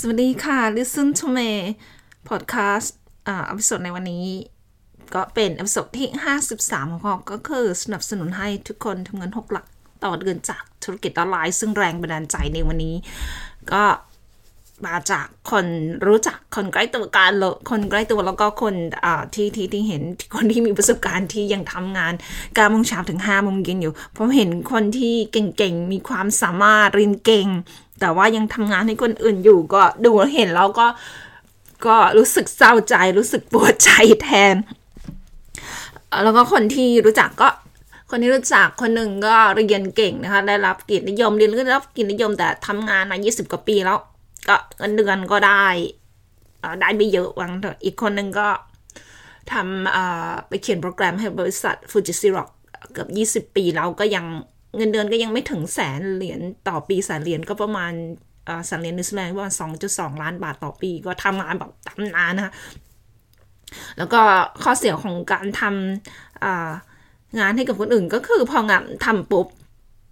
[0.00, 1.50] สวัสดีค่ะ Listen to me
[2.28, 2.88] podcast
[3.28, 4.26] อ่าอพิสดในวันนี้
[5.14, 6.08] ก็เป็นอพิสดที่
[6.50, 9.66] 53 ของเราก็คือสนับสนุนให้ทุกคนทำเงิน 6 หลัก
[10.04, 12.96] ต่อเดือนจากธุรกิจออนไลน์ ซึ่งแรงบันดาลใจในวันนี้
[13.72, 13.82] ก็
[14.86, 15.66] มาจากคน
[16.06, 18.74] รู้จักคนใกล้ตัวกันเลยคนใกล้ตัวแล้วก็คน
[19.34, 20.02] ที่ที่ที่เห็น
[20.34, 27.46] คนที่มีประสบการณ์ที่ยังทำงาน9โมงเช้าถึง5โมงเย็นอยู่ผมเห็นคนที่เก่งๆ มีความสามารถเรียนเก่ง
[28.00, 30.86] แต่ว่ายังทำงานให้คนอื่นอยู่ก็ดูเห็นแล้วก็
[31.86, 33.90] ก็รู้สึกเศร้าใจรู้สึกปวดใจ
[34.22, 34.56] แทน
[36.24, 37.48] แล้วก็คนที่รู้จักก็
[38.10, 43.98] คนที่รู้จักคนหนึ่งก็เรียนเก่งนะคะได้รับเกียรตินิยมเรียนได้รับเกียรตินิยมแต่ทำงานมา 20 กว่าปีแล้ว
[44.48, 45.66] ก็เงินเดือนก็ได้
[46.80, 48.48] ได้ไม่เยอะวังเถอะอีกคนหนึ่งก็
[49.52, 52.48] ทำไปเขียนโปรแกรมให้บริษัทฟูจิซิร็อก
[52.92, 54.26] เกือบ 20 ปีแล้วก็ยัง
[54.76, 57.92] เงินเดือนก็ยังไม่ถึงแสนเหรียญต่อปีแสนเหรียญก็ประมาณ
[58.66, 59.54] แสนเหรียญนิวซีแลนด์ประมาณ
[59.86, 62.52] 2.2 ล้านบาทต่อปี ก็ทำงานแบบตำนานนะคะ
[63.98, 64.20] แล้วก็
[64.62, 69.46] ข้อเสียของการทำงานให้กับคนอื่นก็คือพองานทำปุ๊บ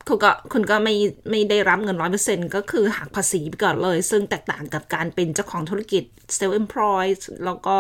[0.09, 0.95] คุณก็คุณก็ไม่
[1.31, 6.03] ไม่ได้รับเงินร้อยเปอร์เซ็นต์ก็คือหักภาษีไปก่อนเลย ซึ่งแตกต่างกับการเป็นเจ้าของธุรกิจ
[6.39, 7.77] self employed แล้วก็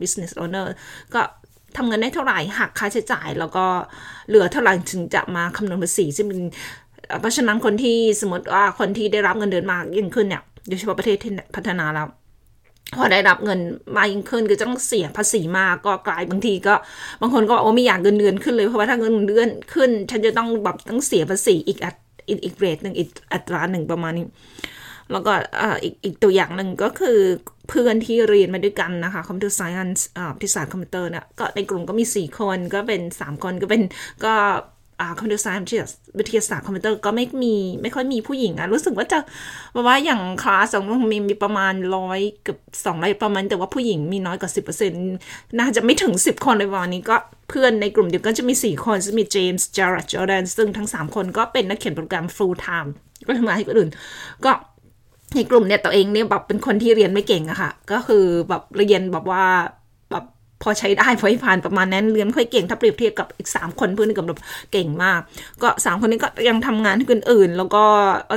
[0.00, 0.66] business owner
[1.14, 1.20] ก็
[1.76, 3.66] ทำเงินได้เท่าไหร่หักค่าใช้จ่าย แล้วก็
[4.28, 6.40] เหลือเท่าไหร่ถึงจะมาคำนวณภาษีซึ่งเป็น
[7.20, 12.06] เพราะฉะนั้นคนที่สมมติว่าคนที่ได้รับเงินเดือนมากยิ่งขึ้นเนี่ยโดยเฉพาะประเทศที่พัฒนาแล้ว
[12.96, 13.60] พอได้รับเงิน
[13.96, 16.74] มายิ่งขึ้นก็จะต้องเสียภาษีมากก็กลายบางทีก็
[17.20, 21.94] บางคนก็บอกว่าไม่อยากเงินเดือนขึ้นเลยเพราะว่าถ้าเงินเดือนขึ้น ฉันจะต้องแบบต้องเสียภาษีอีกอัต
[22.44, 24.26] อีกเรทหนึ่งอีกอัตราหนึ่งประมาณนี้
[25.12, 25.32] แล้วก็
[25.82, 27.18] อีกอีกตัวอย่างหนึ่งก็คือ
[27.68, 29.76] เพื่อนที่เรียนมาด้วยกันนะคะ computer science
[30.36, 33.82] วิทยาศาสตร์คอมพิวเตอร์เนี่ยก็ในกลุ่มก็มี 4 คนก็เป็น 3 คนก็เป็น
[34.24, 34.34] ก็
[35.18, 35.62] computer science
[36.18, 39.18] วิทยาศาสตร์คอมพิวเตอร์ก็ไม่มีไม่ค่อยมีผู้หญิงอะรู้สึกว่าจะ
[39.86, 45.04] ว่าอย่างคลาสของมีมีประมาณร้อยกับสองร้อยประมาณ แต่ว่าผู้หญิงมีน้อยกว่าสิบเปอร์เซ็นต์
[45.58, 47.16] น่าจะไม่ถึงสิบคนเลยวันนี้ก็
[47.48, 52.90] เพื่อนในกลุ่มเดียวกันจะมีสี่คนจะมีเจมส์จาร์ดจอร์แดนซึ่งทั้งสามคนก็เป็นนักเขียนโปรแกรม full time
[53.26, 53.90] ก็ทำงานให้คนอื่น
[54.44, 54.52] ก็
[55.34, 59.44] ในกลุ่มเนี่ยตัวเองเนี่ยแบบเป็นคนที่เรียนไม่เก่งอะค่ะ ก็คือแบบเรียนแบบว่า
[60.62, 64.40] พอใช้ได้พอให้ผ่านประมาณนั้นเรียนค่อยเก่งถ้าเปรียบเทียบกับอีกสามคนเพื่อนกับแบบ
[64.72, 65.20] เก่งมาก
[65.62, 67.84] ก็สามคนนี้ก็ยังทำงานให้คนอื่น แล้วก็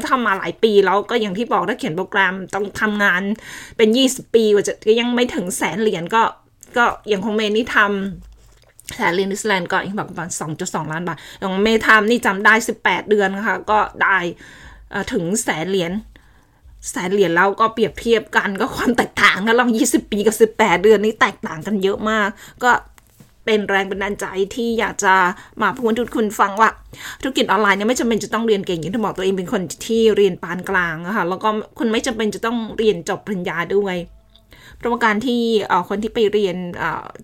[0.09, 3.21] ทำมาหลายปีแล้วก็อย่างที่บอกถ้าเขียนโปรแกรมต้องทำงาน
[3.77, 6.23] เป็นยี่สิบปีกว่าจะยังไม่ถึงแสนเหรียญก็
[6.77, 14.17] ก็อย่างของเมย์นี่ทำแสนเหรียญนิวซีแลนด์ก็อีกแบบประมาณสองจุดสองล้านบาทอย่างเมย์ทำนี่จำได้สิบแปดเดือนนะคะก็ได้
[15.13, 15.91] ถึงแสนเหรียญ
[16.89, 22.27] แสนเหรียญแล้วก็เปรียบเทียบกันก็ความแตกต่างกันเรา20 ปีกับ 18 เดือนนี้แตกต่างกันเยอะมาก
[22.63, 22.71] ก็
[23.45, 25.13] เป็นแรงบันดาลใจที่อยากจะ
[25.61, 26.69] มาพูดทุกคุณฟังว่า
[27.21, 31.49] ธุรกิจออนไลน์เนี่ยไม่จำเป็นจะต้องเรียนเก่งอย่างที่บอกตัวเองเป็นคนที่เรียนปานกลางอะคะแล้วก็
[31.79, 33.95] คุณไม่จำเป็นจะต้องเรียนจบปริญญาด้วย
[34.77, 35.41] เพระว่าการที่
[35.89, 36.57] คนที่ไปเรียน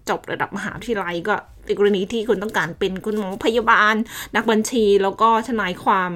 [0.10, 3.96] จบระดับมหาวิทยาลัยก็ในกรณีที่คุณต้องการเป็นคุณหมอพยาบาล
[4.36, 6.12] นักบัญชีแล้วก็ทนายความ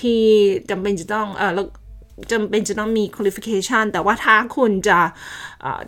[0.00, 0.22] ที่
[0.70, 1.52] จำเป็นจะต้องเออ
[2.32, 4.98] จำเป็นจะต้องมี qualification แต่ว่าถ้าคุณจะ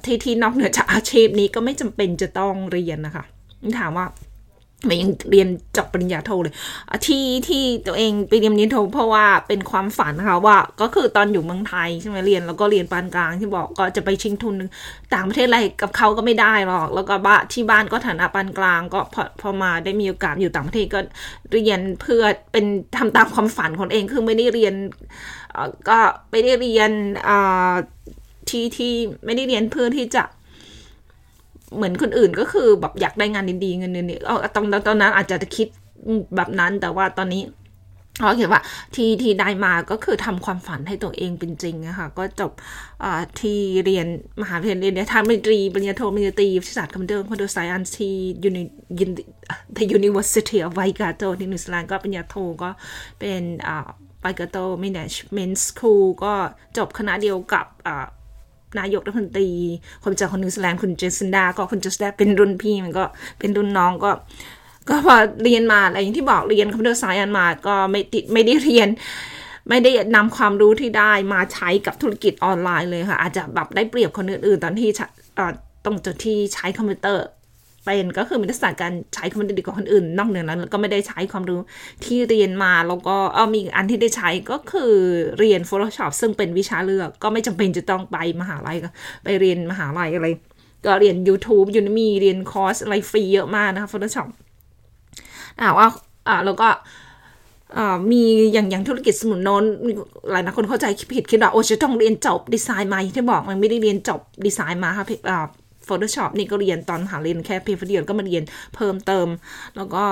[0.05, 3.25] ที่ที่นอกเหนือจากอาชีพนี้ก็ไม่จำเป็นจะต้องเรียนนะคะ
[3.79, 4.07] ถามว่า
[4.87, 6.55] ไม่ยังเรียนจบปริญญาโทเลย
[7.07, 14.55] ที่ที่ตัวเองไปเรียนปริโทเพราะว่าเป็นความฝันนะคะว่าก็คือตอนอยู่เมืองไทยใช่ไหมเรียนแล้วก็เรียนปานกลางที่บอกก็จะไปชิงทุน
[15.15, 21.01] ต่างประเทศอะไรกับเขาก็ไม่ได้หรอก แล้วก็บ้านที่บ้านก็ฐานะปานกลาง ก็พอพอมาได้มีโอกาสอยู่ต่างประเทศก็
[21.53, 22.65] เรียนเพื่อเป็น
[22.97, 24.75] ทำตามความฝันของเองคือไม่ได้เรียน
[25.89, 25.99] ก็
[26.31, 26.91] ไม่ได้เรียน
[28.49, 28.93] ที่ที่
[29.25, 30.23] ไม่ได้เรียนเพื่อที่จะ
[31.77, 34.19] เหมือนคนอื่นก็คือแบบอยากได้งานดีๆเงินเดือนนี่
[34.55, 35.69] ตอนตอนนั้นอาจจะคิด
[36.37, 37.43] แบบนั้นแต่ว่าตอนนี้
[38.21, 38.63] เขาเขียนว่า
[38.95, 42.53] ที่ที่ได้มาก็คือทำความฝันให้ตัวเองเป็นจริงนะคะก็จบ
[43.41, 44.07] ที่เรียน
[44.43, 48.15] มหาวิทยาลัยเรียนทางปริญญาตรีปริญญาโทปริญญาตรีวิทยาศาสตร์คอมพิวเตอร์ computer science ที่
[48.45, 48.63] ยูนิ
[48.99, 49.11] ยิน
[49.77, 52.71] The University of Waikato ที่นิวซีแลนด์ก็ปริญญาโทก็
[53.19, 53.89] เป็นอ่า
[54.25, 56.35] Waikato Management School ก็
[56.77, 57.67] จบคณะเดียวกับ
[58.79, 59.51] นายกรัฐมนตรี
[60.05, 63.05] คนจากคนนิวซีแลนด์คุณจาซินดา ก็คุณจาซินดาเป็นรุ่นพี่เมย์ก็
[63.39, 64.11] เป็นรุ่นน้องก็
[64.89, 68.89] ก็พอเรียนมาอะไรอย่างที่บอกเรียน computer science มาก็ไม่ติดไม่ได้เรียน
[69.69, 74.91] ไม่ได้นำความรู้ที่ได้มาใช้กับธุรกิจออนไลน์เลยค่ะ อาจจะแบบได้เปรียบคนอื่นๆ ตอนที่
[75.85, 77.25] ตรงจุดที่ใช้คอมพิวเตอร์
[77.85, 81.59] เป็นก็คือมีทักษะการใช้คอมพิวเตอร์ดีกว่าคนอื่น นอกเหนือนั้นก็ไม่ได้ใช้ความรู้
[82.05, 84.93] ที่เรียนมาแล้วก็เออมีอันที่ได้ใช้ก็คือ
[85.39, 88.77] เรียน Photoshop ซึ่งเป็นวิชาเลือก ก็ไม่จำเป็นจะต้องไปมหาลัย
[89.25, 90.27] ไปเรียนมหาลัยอะไร
[90.87, 94.29] ก็เรียน YouTube Udemy เรียนคอร์สอะไรฟรีเยอะมากนะคะ Photoshop
[95.61, 95.87] อ่าว่า
[96.29, 96.69] อ่าแล้วก็
[98.11, 98.23] มี
[98.53, 99.65] อย่างอย่างธุรกิจสมุดโน้ต
[100.31, 105.07] หลายคนเข้าใจผิดคิดว่าโอ้จะต้องเรียนจบดีไซน์มาที่บอกเมย์ไม่ได้เรียนจบดีไซน์มาค่ะ
[105.89, 108.45] Photoshop นี่ก็เรียนตอนหาเรียนแค่เพียงเดียวก็มาเรียน
[108.75, 109.29] เพิ่มเติม
[109.77, 110.05] แล้วก็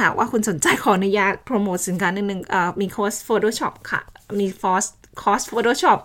[0.00, 2.40] หากว่าคุณสนใจขออนุญาตโปรโมทสินค้าหนึ่ง
[2.80, 4.02] มีคอร์ส Photoshop ค่ะ
[4.40, 4.86] มีฟอส
[5.22, 5.98] คอร์ส Photoshop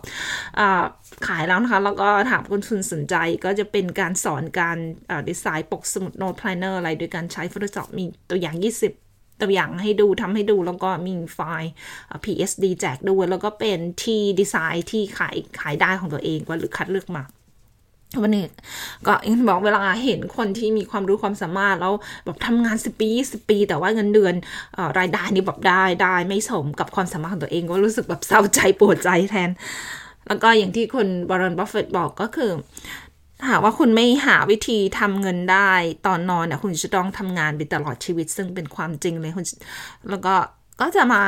[1.28, 3.16] ขายแล้วนะคะ แล้วก็ถามคุณคุณสนใจ
[3.46, 4.78] ก็จะเป็นการสอนการ
[5.30, 8.58] ดีไซน์ปกสมุดโน้ต planner อะไร โดยการใช้ Photoshop มีตัวอย่าง
[9.00, 11.72] 20ตัวอย่างให้ดูทำให้ดูแล้วก็มีไฟล์
[12.24, 17.24] PSD แจกด้วย แล้วก็เป็นที่ดีไซน์ที่ขายขายได้ของตัวเองว่าหรือคัดเลือกมา
[18.22, 18.46] วันนี้
[19.08, 21.94] ก็อย่างบอกเวลาเห็นคนที่มีความรู้ความสามารถแล้ว
[22.26, 24.34] แบบทำงานสิบปีสิบปี แต่ว่าเงินเดือน
[24.78, 29.50] อรายได้นี่แบบได้ได้ไม่สมกับความสามารถของตัวเองก็รู้สึกแบบเศร้าใจปวดใจแทน
[30.28, 32.52] แล้วก็อย่างที่คุณวอร์เรนบัฟเฟตต์บอกก็คือ
[33.50, 35.72] หากว่าคุณไม่หาวิธีทำเงินได้
[36.08, 39.46] ตอนนอนเนี่ยคุณจะต้องทำงานไปตลอดชีวิต ซึ่งเป็นความจริงเลยคุณ
[40.10, 40.36] แล้วก็
[40.82, 41.22] ก็จะมา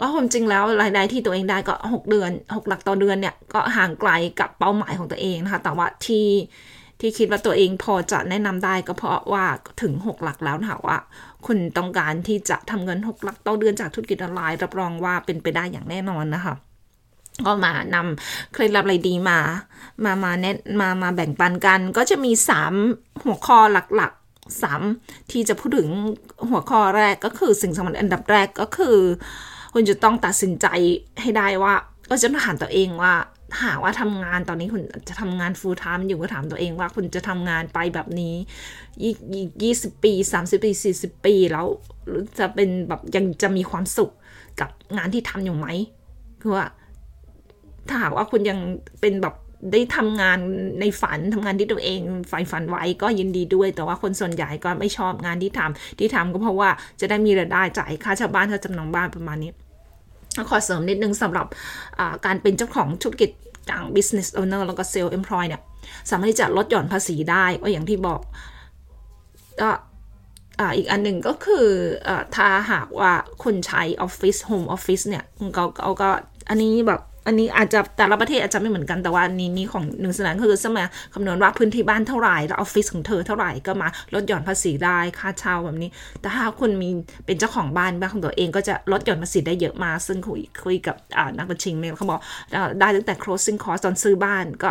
[0.00, 4.10] ก็ความจริงแล้วรายได้ที่ตัวเองได้ก็ 6 เดือน 6 หลักต่อเดือนเนี่ยก็ห่างไกล
[4.40, 6.28] กับเป้าหมายของตัวเองนะคะแต่ว่าที่
[7.00, 9.44] ที่คิดว่าตัวเองพอจะแนะนำได้ก็เพราะว่า
[9.82, 10.98] ถึง 6 หลักแล้วนะว่า
[11.46, 16.54] คุณต้องการที่จะทำเงิน 6 หลักต่อเดือนจากธุรกิจออนไลน์รับรองว่าเป็นไปได้อย่างแน่นอนนะคะ
[17.46, 19.38] ก็มานำเคล็ดลับอะไรดีมา
[20.04, 22.32] มา มาแนะมา มาแบ่งปันกัน ก็จะมี
[22.76, 24.12] 3 หัวข้อหลัก
[24.62, 24.82] สาม
[25.30, 25.88] ที่จะพูดถึง
[26.50, 28.96] หัวข้อแรกก็คือสิ่งสำคัญอันดับแรกก็คือ
[29.74, 30.66] คุณจะต้องตัดสินใจ
[31.20, 31.74] ให้ได้ว่า
[32.10, 33.14] ก็จะถามตัวเองว่า
[33.64, 38.34] หากว่าทำงานตอนนี้คุณจะทำงาน full time อยู่ก็ถามตัวเองว่าคุณจะทำงานไปแบบนี้
[39.62, 41.66] ยี่สิบปีสามสิบปีสี่สิบปีแล้ว
[42.38, 44.10] จะเป็นแบบยังจะมีความสุข
[44.60, 45.66] กับงานที่ทำอยู่ไหม
[46.42, 46.66] คือว่า
[47.88, 48.58] ถ้าหากว่าคุณยัง
[49.00, 49.34] เป็นแบบ
[49.72, 50.38] ได้ทำงาน
[50.80, 56.70] ในฝันทำงานที่ตัวเองใฝ่ฝันไว้ก็ยินดีด้วย แต่ว่าคนส่วนใหญ่ก็ไม่ชอบงานที่ทำที่ทำก็เพราะว่า
[57.00, 59.52] จะได้มีรายได้จ่ายค่าเช่าบ้านค่าจำนองบ้านประมาณนี้
[60.48, 61.46] ขอเสริมนิดนึงสำหรับ
[62.26, 63.30] การเป็นเจ้าของธุรกิจ
[63.66, 65.62] อย่าง business owner แล้วก็ sales employ เนี่ย
[66.10, 68.20] สามารถที่จะลดหย่อนภาษีได้ก็อย่างที่บอก
[69.60, 69.70] ก็
[70.76, 71.66] อีกอันหนึ่งก็คือ
[72.06, 73.12] อถ้าหากว่า
[73.42, 75.24] คุณใช้ออฟฟิศ home office เนี่ย
[75.54, 76.10] เขาก็
[76.48, 86.88] อันนี้แบบอันนี้อาจจะแต่ละประเทศอาจจะไม่เหมือนกันแต่ว่านี้นี้ของนิวซีแลนด์คือสมัยคำนวณว่าพื้นที่บ้านเท่าไหร่แล้วออฟฟิศของเธอเท่าไหร่ก็มาลดหย่อนภาษีได้ค่าเช่าแบบนี้ แต่ถ้าคุณมี
[87.26, 90.96] เป็นเจ้าของบ้านบ้านของตัวเองก็จะลดหย่อนภาษีได้เยอะมากซึ่งคุยคุยกับ
[91.38, 92.20] นักบัญชีเนี่ยเขาบอก
[92.80, 94.70] ได้ตั้งแต่ closing cost ตอนซื้อบ้านก็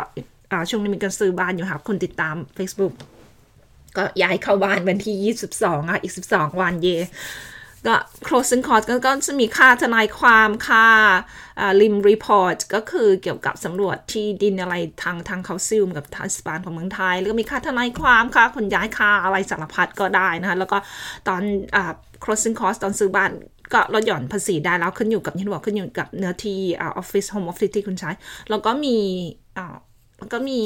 [0.70, 2.94] ช่วงนี้มีการซื้อบ้านอยู่ค่ะคนติดตาม Facebook
[3.98, 6.90] ก็ย้ายเข้าบ้านวันที่ 22อะอีก 12 วันเย
[7.88, 7.96] ก็
[8.28, 10.88] closing cost ก็จะมีค่าทนายความค่า
[11.82, 20.78] LIM report ก็คือเกี่ยวกับสำรวจที่ดินอะไรทางทาง council กับทางเทศบาลของเมืองไทย แล้วก็มีค่าทนายความค่าคนย้ายค่าอะไรสารพัดก็ได้นะคะแล้วก็
[21.28, 21.42] ตอน
[21.76, 21.78] อ
[22.24, 23.32] closing cost ตอนซื้อบ้าน
[23.74, 28.12] ก็ลดหย่อนภาษีได้แล้วขึ้นอยู่กับที่บอกขึ้นอยู่กับเนื้อที่ออฟฟิศ home office ที่คุณใช้
[28.50, 28.98] แล้วก็มี
[30.20, 30.62] แล้วก็มี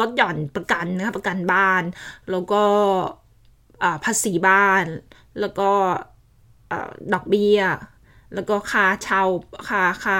[0.00, 1.82] ลดหย่อนประกันนะคะประกันบ้าน
[2.30, 2.62] แล้วก็
[4.04, 4.84] ภาษีบ้าน
[5.40, 5.70] แล้วก็
[7.12, 7.60] ดอกเบี้ย
[8.34, 9.22] แล้วก็ค่าเช่า
[9.68, 10.16] ค่าค่า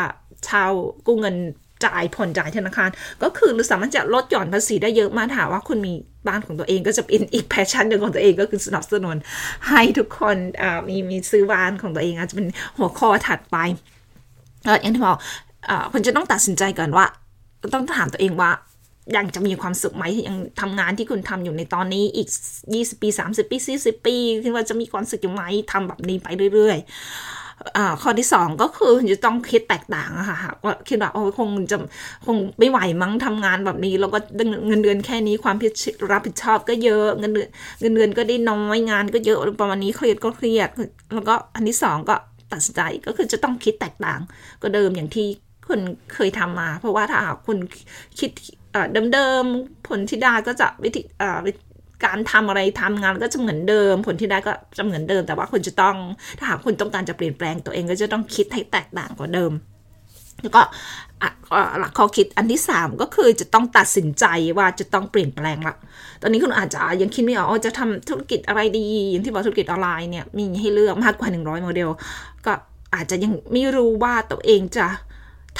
[0.47, 0.67] เช่า
[1.07, 1.37] กู้เงิน
[1.85, 2.91] จ่ายผ่อนจ่ายธนาคาร
[3.23, 5.93] ก็คือเราสามารถจะลดหย่อนภาษีได้เยอะมากถามว่าคุณมี
[6.27, 9.17] บ้านของตัวเองก็จะเป็นอีกแพชชั่นหนึ่งของตัวเองก็คือสนับสนุน
[9.69, 10.37] ให้ทุกคน
[10.89, 12.47] มีมีซื้อบ้านของตัวเองอาจจะเป็น
[12.79, 13.57] หัวข้อถัดไป
[14.83, 15.19] อย่างที่บอก
[15.93, 17.07] คุณจะต้องตัดสินใจก่อนว่า
[17.75, 18.51] ต้องถามตัวเองว่า
[19.17, 22.29] ยังจะมีความสุขไหมยังทำงานที่คุณทำอยู่ในตอนนี้อีก
[22.67, 25.43] 20 ปี 30 ปี 40 ปีคิดว่าจะมีความสุขอยู่ไหม
[25.73, 26.91] ทำแบบนี้ไปเรื่อยๆ
[28.03, 31.77] ข้อที่สองก็คือจะต้องคิดแตกต่างอะค่ะก็คิดว่าโอ้คงจะ
[32.27, 34.19] คงไม่ไหวมั้งทำงานแบบนี้ แล้วก็
[34.67, 35.57] เงินเดือนแค่นี้ความ
[36.13, 37.49] รับผิดชอบก็เยอะเงินเดือน
[37.81, 40.69] เงินเดือนก็ได้น้อยงานก็เยอะประมาณนี้เครียดก็เครียด
[41.15, 42.15] แล้วก็อันที่สองก็
[42.53, 44.21] ตัดสินใจก็คือจะต้องคิดแตกต่าง
[44.63, 45.27] ก็เดิมอย่างที่
[45.69, 45.81] คุณ
[46.15, 47.59] เคยทำมา เพราะว่าถ้าคุณ
[48.19, 48.31] คิด
[49.13, 51.03] เดิมๆผลที่ได้ก็จะวิธี
[52.05, 55.97] การทำอะไรทำงานก็จะเหมือนเดิม ผลที่ได้ก็จะเหมือนเดิม แต่ว่าคุณจะต้อง
[56.39, 59.53] ถ้าหากคุณต้องการจะเปลี่ยนแปลงตัวเองก็จะต้องคิดให้แตกต่างกว่าเดิม
[60.43, 60.63] แล้วก็
[61.79, 64.25] หลักข้อคิดอันที่ 3 ก็คือจะต้องตัดสินใจ
[64.59, 65.75] ว่าจะต้องเปลี่ยนแปลงละ
[66.23, 71.89] ตอนนี้คุณอาจจะยังคิดไม่ออกจะทำธุรกิจอะไรดี อย่างที่บอกธุรกิจออนไลน์เนี่ยมีให้เลือกมากกว่า 100 โมเดล
[72.47, 72.53] ก็
[72.95, 74.87] อาจจะยังไม่รู้ว่าตัวเองจะ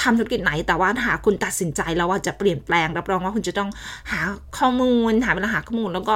[0.03, 3.69] ทำธุรกิจไหน แต่ว่าหาคุณตัดสินใจแล้วว่าจะเปลี่ยนแปลงรับรองว่าคุณจะต้อง
[4.11, 4.19] หา
[4.57, 6.15] ข้อมูล หาเวลาหาข้อมูลแล้วก็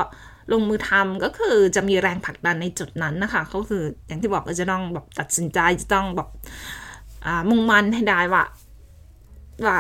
[0.54, 6.30] ลงมือทำก็คือจะมีแรงผลักดันในจุดนั้นนะคะก็คืออย่างที่บอกก็จะต้องแบบตัดสินใจจะต้องแบบ
[7.50, 8.44] มุ่งมั่นให้ได้ว่า
[9.65, 9.77] ว่า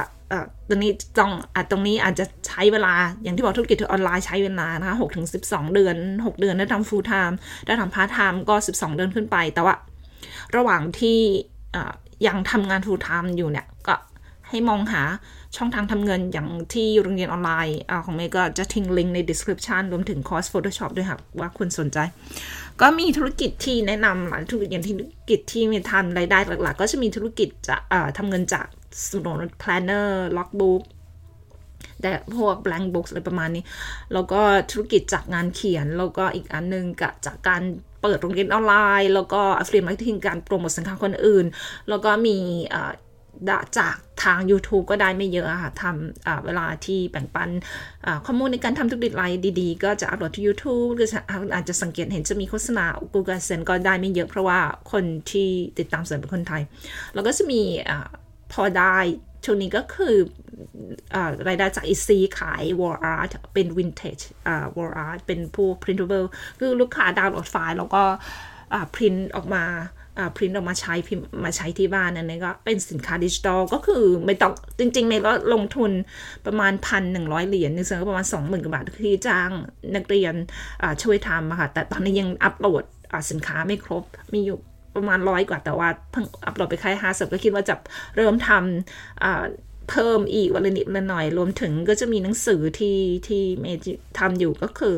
[0.69, 2.93] ตรงนี้ต้องอตรงนี้อาจจะใช้เวลา
[3.23, 5.95] อย่างที่บอกธุรกิจออนไลน์ใช้เวลานะคะหกถึงสิบสองเดือน
[6.25, 7.35] หกเดือนได้ทำ full time
[7.65, 9.75] ได้ทำ part time ก็สิบสองเดือนขึ้นไป แต่ว่า
[10.55, 11.19] ระหว่างที่
[12.27, 13.95] ยังทำงาน full time อยู่เนี่ย ก็
[14.49, 15.03] ให้มองหา
[15.55, 21.97] ช่องทางทำเงินอย่างที่โรงเรียนออนไลน์อของเมย์ก็จะทิ้งลิงก์ใน description รวมถึงคอร์ส Photoshop ด้วยค่ะว่าคุณสนใจ
[22.81, 27.75] ก็มีธุรกิจที่แนะนำหลายธุรกิจอย่างธุรกิจที่มีทำรายได้หลัก ๆ ก็จะมีธุรกิจจะ
[28.17, 28.65] ทำเงินจาก
[29.09, 30.07] สมุด planner
[30.37, 30.83] logbook
[32.01, 33.63] แต่พวก blank books อะไรประมาณนี้
[34.13, 34.41] แล้วก็
[34.71, 37.61] ธุรกิจจากงานเขียน แล้วก็อีกอันนึงกับจากการ
[38.05, 41.45] เปิดโรงเรียนออนไลน์ แล้วก็ affiliate marketing การโปรโมทสินค้าคนอื่น
[41.89, 42.37] แล้วก็มี
[43.79, 47.49] จากทาง YouTube ก็ได้ไม่เยอะค่ะทำเวลาที่แบ่งปัน
[48.25, 51.09] ข้อมูลในการทำธุรกิจไลน์ดีๆ ก็จะอัปโหลดที่ YouTube หรือ
[51.53, 54.59] อาจจะสังเกตเห็นจะมีโฆษณา Google AdSense ก็ได้ไม่เยอะเพราะว่า
[54.91, 56.61] คนที่ติดตามส่วนเป็นคนไทย
[57.13, 57.61] แล้วก็จะมี
[58.53, 58.97] พอได้
[59.45, 60.15] ช่วงนี้ก็คือ
[61.15, 64.23] อรายได้จากอีซีขาย wall art เป็น vintage
[64.75, 66.27] wall art เป็นพวก printable
[66.59, 68.03] คือลูกค้าดาวน์โหลดไฟล์แล้วก็
[68.95, 69.63] พิมพ์ออกมา
[70.37, 75.91] พิมพ์ออกมาใช้พิมพ์มาใช้ที่บ้านนั่นก็เป็นสินค้าดิจิทัลก็คือไม่ต้องจริงๆในก็ลงทุน
[76.45, 79.51] ประมาณพันหนึ่งร้อยเหรียญนึงซึ่งก็ประมาณสองหมื่นกว่าบาทที่จ้าง
[79.95, 80.33] นักเรียน
[81.03, 82.83] ช่วยทำค่ะแต่ตอนนี้ยังอัปโหลด
[83.31, 84.59] สินค้าไม่ครบมีอยู่
[84.95, 87.75] ประมาณร้อยกว่าแต่ว่าเพิ่งอัปโหลดไปแค่ห้าสิบก็คิดว่าจะ
[88.15, 92.97] เริ่มทำเพิ่มอีกวันละนิดละหน่อย รวมถึงก็จะมีหนังสือที่
[93.27, 94.95] ที่เมย์ทำอยู่ก็คือ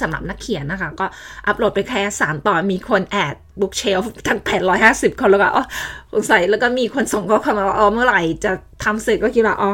[0.00, 1.06] สำหรับนักเขียนนะคะ ก็
[1.46, 5.64] อัปโหลดไปแค่สามตอนมีคนแอดบุ๊กเชลฟ์ทั้งแผ่นร้อยห้าสิบคนแล้วก็อ๋อ
[6.12, 8.52] สงสัยแล้วก็มีคนส่งข้อความมาว่าอ๋อเมื่อไหร่จะ
[8.84, 9.70] ทำเสร็จก็คิดว่าอ๋อ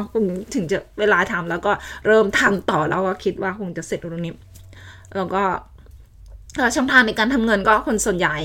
[0.54, 1.72] ถึงจะเวลาทำแล้วก็
[2.06, 4.34] เริ่มทำต่อแล้วก็คิดว่าคงจะเสร็จตรงนี้
[5.16, 5.42] แล้วก็
[6.76, 8.36] ช่องทางในการทำเงินก็คนส่วนใหญ่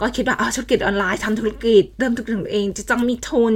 [0.00, 3.54] ก็คิดว่าธุรกิจออนไลน์ทำธุรกิจ เริ่มธุรกิจเองจะต้องมีทุน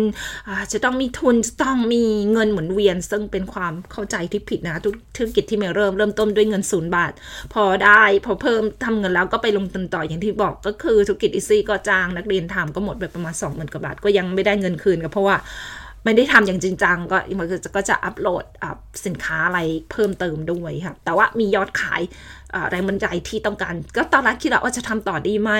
[0.72, 4.80] จะต้องมีทุนจะต้องมีเงินหมุนเวียน ซึ่งเป็นความเข้าใจที่ผิดนะ
[5.16, 7.12] ธุรกิจที่เมเริ่มเริ่มต้นด้วยเงินศูนย์บาท
[7.52, 15.36] พอได้พอเพิ่มทำเงินแล้วก็ไปลงทุนต่ออย่างที่บอกก็คือธุรกิจอีซี่ก็จ้างนักเรียนทำก็หมดไปประมาณ2องหมื่นกว่าบาทก็ยังไม่ได้เงินคืนก็เพราะว่า
[16.04, 18.44] ไม่ได้ทำอย่างจริงจังก็มันก็จะอัปโหลด
[19.06, 22.00] สินค้าอะไรเพิ่มเติมด้วยค่ะ แต่ว่ามียอดขาย
[22.70, 25.52] แรงบันดาลที่ต้องการ ก็ตอนแรกคิดว่าจะทำต่อดีไหม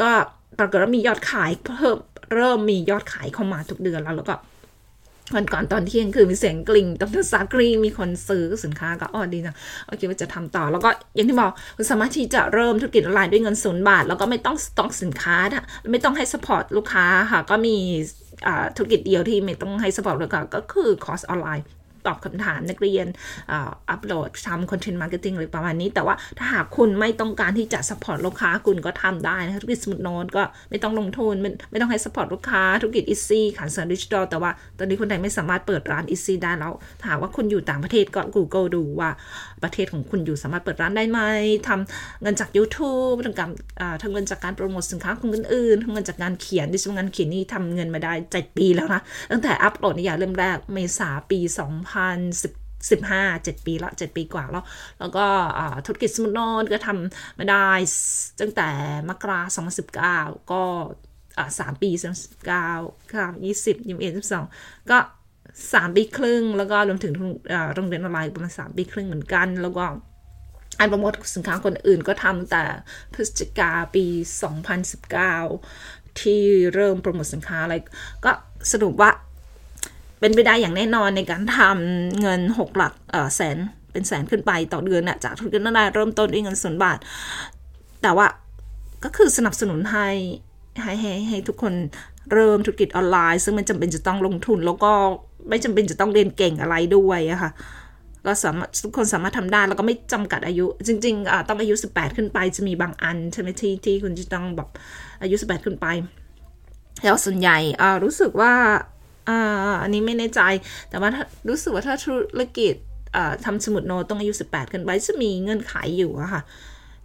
[0.00, 0.10] ก็
[0.58, 1.96] ปรากฏว่ามียอดขายเพิ่ม
[2.34, 4.36] เริ่มมียอดขายเข้ามาทุกเดือนแล้วแล้วก็
[5.34, 9.54] วันก่อนตอนเที่ยงคือมีเสียงกลิ่งตอนสากรีมีคนซื้อสินค้าก็อ๋อดีนะ
[9.86, 15.36] โอเคว่าจะทำต่อ แล้วก็อย่างที่บอกคุณสามารถที่จะเริ่มธุรกิจออนไลน์ด้วยเงินศูนย์บาท แล้วก็ไม่ต้องสต็อกสินค้า
[15.92, 17.76] ไม่ต้องให้ support ลูกค้าค่ะ ก็มี
[18.76, 21.64] ธุรกิจเดียวที่ไม่ต้องให้ support ลูกค้าก็คือคอร์สออนไลน์
[22.06, 23.06] ตอบคำถามนักเรียน
[23.90, 39.10] อัปโหลดทำ content marketing อะไรประมาณนี้ แต่ว่าถ้าหากคุณไม่ต้องการที่จะ support ลูกค้าคุณก็ทำได้นะธุรกิจสมุดโน้ตก็ไม่ต้องลงทุนไม่ไม่ต้องให้ support ลูกค้าธุรกิจ Etsy ขายสินค้าดิจิทัลแต่ว่าตอนนี้คนไทยไม่สามารถเปิดร้าน Etsy ได้แล้วถ้าว่าคุณอยู่ต่างประเทศก็ Google ดูว่า
[39.62, 41.20] ประเทศของคุณอยู่สามารถเปิดร้านได้ไหม
[41.68, 43.48] ทำเงินจาก YouTube ทำการ
[44.02, 51.38] ทำเงินจากการโปรโมทสินค้าของคนอื่นทำเงินจากงานเขียนดิฉันงานเขียนนี่ทำเงินมาได้เจ็ดปีแล้วนะตั้งแต่อัปโหลดนิยายเล่มแรกเมษาปี
[51.92, 54.64] 2010 15 7 ปีละ 7 ปีกว่าแล้ว
[55.00, 55.24] แล้วก็
[55.86, 57.68] ธุรกิจสมุดโนนก็ทำมาได้
[58.40, 58.68] ตั้งแต่
[59.08, 59.40] มกรา
[59.96, 60.62] 2019ก็
[61.58, 62.68] สามปีสามสิบเก้า
[63.14, 64.44] ค่ะยี่สิบยี่สิบเอ็ดสิบสอง
[64.90, 64.98] ก็
[65.74, 67.12] สามปีครึ่ง แล้วก็รวมถึง
[67.74, 69.84] โรงเรียนออนไลน์ประมาณสามปีครึ่งเหมือนกัน แล้วก็
[70.78, 72.62] อันโปรโมทสินค้าคนอื่นก็ทำแต่
[73.14, 74.04] พฤศจิกาปี
[75.32, 76.42] 2019 ที่
[76.74, 77.74] เริ่มโปรโมทสินค้าอะไร
[78.24, 78.30] ก็
[78.72, 79.10] สรุปว่า
[80.22, 83.58] เป็นไปได้อย่างแน่นอนในการทำเงินหกหลักเออแสน
[83.92, 86.98] เป็นแสนขึ้นไปต่อเดือนน่ะจากธุรกิจนั้นเริ่มต้นด้วยเงินศูนย์บาท
[88.02, 88.26] แต่ว่า
[89.04, 90.08] ก็คือสนับสนุนให้
[90.82, 91.74] ให้ให้ให้ทุกคน
[92.32, 94.92] เริ่มธุรกิจออนไลน์ ซึ่งมันจำเป็นจะต้องลงทุน แล้วก็
[95.48, 97.50] ไม่จำเป็นจะต้องเรียนเก่งอะไรด้วยอะค่ะ
[98.26, 104.68] ก็สามารถทุกคนสามารถทำได้แล้วก็ไม่จำกัดอายุ จริงๆต้องอายุ 18 ขึ้นไปจะมีบางอันใช่ไหมที่ที่คุณจะต้องแบบ
[105.22, 105.86] อายุ 18 ขึ้นไป
[107.02, 107.58] แล้วส่วนใหญ่
[108.04, 108.52] รู้สึกว่า
[109.28, 110.40] อ่าอันนี้ไม่แน่ใจ
[110.90, 111.08] แต่ว่า
[111.48, 112.74] รู้สึกว่าถ้าธุรกิจ
[113.44, 116.42] ทำสมุดโนต้องอายุ 18 ขึ้นไปจะมีเงื่อนไขอยู่อะค่ะ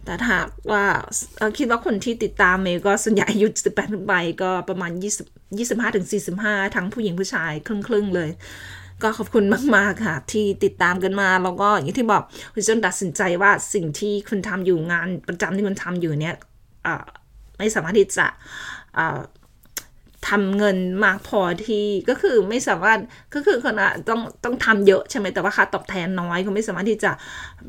[0.04, 0.38] แต่ถ้า
[0.72, 0.84] ว่า
[1.58, 4.90] คิดว่าคนที่ติดตามเมย์ก็ส่วนใหญ่อายุ 18 ขึ้นไปก็ประมาณ
[5.24, 6.06] 20 25ถึง
[6.38, 8.30] 45 ทั้งผู้หญิงผู้ชายครึ่งๆเลย
[9.02, 9.44] ก็ขอบคุณ
[9.76, 12.22] มากๆค่ะ ที่ติดตามกันมา แล้วก็อย่างที่บอก
[12.54, 16.36] คุณจนตัดสินใจว่าสิ่งที่คุณทำอยู่งานประจำที่คุณทำอยู่เนี่ย
[17.58, 18.26] ไม่สามารถที่จะ
[20.28, 22.98] ททำเงินมากพอที่ก็คือไม่สามารถ
[23.34, 27.10] ก็คือคนอะต้องต้องทำเยอะใช่ไหมแต่ว่าค่าตอบแทนน้อยก็ไม่สามารถที่จะ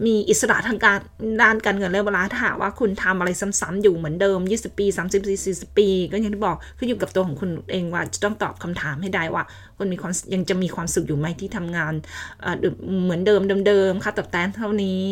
[0.06, 0.98] มีอิสระทางการ
[1.42, 9.44] ด้านการเงินและเวลาถ้าว่าคุณทำอะไรซ้ำๆอยู่เหมือนเดิม 20 ปี 30ปี40 ปี ก็อย่างที่บอกขึ้นอยู่กับตัวของคุณเองว่าจะต้องตอบคำถามให้ได้ว่า
[9.78, 11.94] คุณมีความยังจะมีความสุขอยู่ไหมที่ทำงาน
[13.04, 15.06] เหมือนเดิมเดิมๆค่าตอบแทนเท่านี้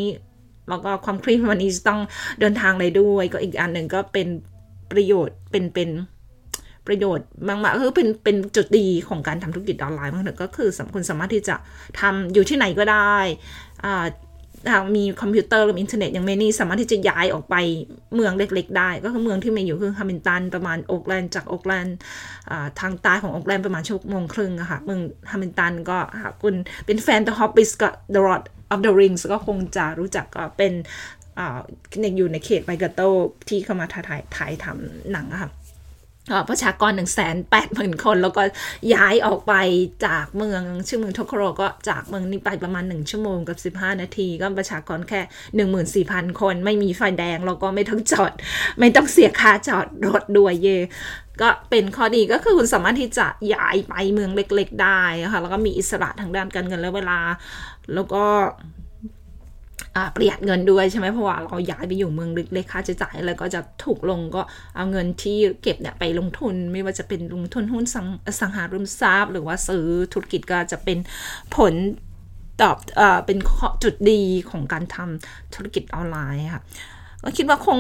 [0.70, 2.00] แล้วก็ความเครีมวันนี้จะต้อง
[2.40, 4.28] เดินทางเลยด้วย ก็อีกอันหนึ่งก็เป็น
[4.92, 6.17] ประโยชน์เป็นเป็นป
[6.88, 11.56] ประโยชน์มากๆคือเป็นเป็นจุดดีของการทำธุรกิจออนไลน์มากเลยก็คือสคุณสามารถที่จะ
[12.00, 13.16] ทำอยู่ที่ไหนก็ได้
[13.86, 14.06] อ่า
[14.96, 17.56] มีคอมพิวเตอร์หรืออินเทอร์เน็ตอย่างเมย์นี่สามารถที่จะย้ายออกไป
[18.16, 21.98] เมืองเล็ก ๆ ได้ ก็คือเมืองที่เมย์อยู่คือ Hamilton ประมาณ Auckland จาก Auckland
[22.80, 25.02] ทางใต้ของ Auckland ประมาณชั่วโมงครึ่งอะค่ะเมือง
[25.32, 25.98] Hamilton ก็
[26.44, 30.74] คุณเป็นแฟน The Hobbit กับ The Lord of the Rings ก็คงจะรู้จักก็เป็น
[32.18, 33.02] อยู่ในเขต Waikato
[33.50, 35.50] ที่เข้ามาถ่ายถ่ายทำหนังอะค่ะ
[36.50, 38.44] ประชากร 1 8 0 0 0 0 คน แล้วก็
[38.94, 39.54] ย้ายออกไป
[40.06, 45.22] จากเมือง ชื่อเมืองโทโคโรก็จากเมืองนี้ไปประมาณ 1 ชั่วโมงกับ 15 นาที ก็ประชากรแค่
[46.06, 48.32] 14,000 คน ไม่มีไฟแดง แล้วก็ไม่ต้องจอด
[48.80, 50.70] ไม่ต้องเสียค่าจอดรถด้วยเย
[51.42, 57.20] ก็เป็นข้อดีก็คือคุณสามารถที่จะย้ายไปเมืองเล็ก ๆ ได้ค่ะแล้วก็มีอิสระทางด้านการเงินและเวลา
[57.94, 58.24] แล้วก็
[60.16, 64.42] ประหยัดเงินด้วยใช่ไหมเพราะว่าเราย้ายไปอยู่เมืองเล็กๆค่าใช้จ่ายอะไรก็จะถูกลงก็
[64.76, 68.08] เอาเงินที่เก็บเนี่ยไปลงทุนไม่ว่าจะเป็นลงทุนหุ้นสัง
[68.40, 70.98] สังหาริมทรัพย์ หรือว่าซื้อธุรกิจก็จะเป็น
[71.56, 71.74] ผล
[72.62, 73.38] ตอบเอ่อเป็น
[73.84, 76.64] จุดดีของการทำธุรกิจออนไลน์ค่ะ
[77.24, 77.80] ก็คิดว่าคง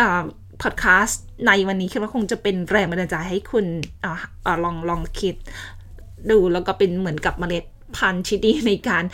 [0.00, 0.22] อ่า
[0.62, 3.66] พอดแคสต์ในวันนี้คิดว่าคงจะเป็นแรงบันดาลใจให้คุณ
[4.04, 5.34] อลองลองคิด
[6.30, 7.64] ดูแล้วก็เป็นเหมือนกับเมล็ด
[7.96, 9.04] พันชิ้ดีในการ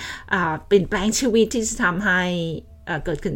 [0.67, 2.21] เปลี่ยนแปลงชีวิตที่จะทำให้
[3.05, 3.35] เกิดขึ้น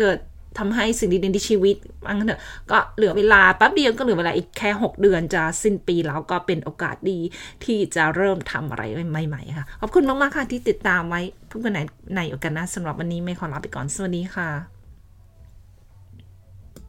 [0.00, 0.18] เกิด
[0.58, 2.40] ทำให้สิ่งดีๆในชีวิตบางเถอะ
[2.70, 7.18] ก็เหลือเวลาแป๊บเดียวก็เหลือเวลาอีกแค่ 6 เดือนจะสิ้นปีแล้วก็เป็นโอกาสดี
[7.64, 11.80] ที่จะเริ่มทำอะไรใหม่ๆค่ะ ขอบคุณมากๆค่ะที่ติดตามไว้พบกันใน
[12.16, 14.73] ในโอกาสหน้าสำหรับวันนี้ไม่ขอลาไปก่อน สวัสดีค่ะ